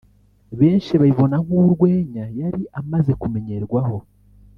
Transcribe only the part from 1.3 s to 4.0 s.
nk'urwenya yari amaze kumenyerwaho